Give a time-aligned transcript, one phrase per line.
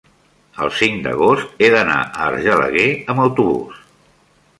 [0.67, 3.85] el cinc d'agost he d'anar a Argelaguer amb autobús.